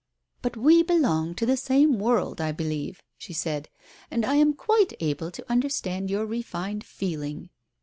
[0.41, 3.69] "But we belong to the same world, I perceive," she said,
[4.09, 7.51] "and I am quite able to understand your refined feeling.